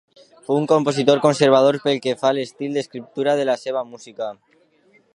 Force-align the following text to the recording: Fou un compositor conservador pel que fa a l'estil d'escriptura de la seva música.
Fou 0.45 0.55
un 0.61 0.69
compositor 0.71 1.19
conservador 1.25 1.77
pel 1.85 2.01
que 2.05 2.17
fa 2.21 2.31
a 2.31 2.33
l'estil 2.39 2.75
d'escriptura 2.81 3.39
de 3.41 3.49
la 3.51 3.59
seva 3.69 3.89
música. 3.95 4.35